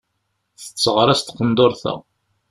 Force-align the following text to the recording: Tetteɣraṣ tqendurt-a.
Tetteɣraṣ 0.61 1.19
tqendurt-a. 1.21 1.93